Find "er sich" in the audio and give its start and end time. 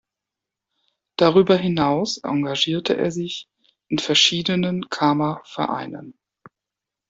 2.97-3.47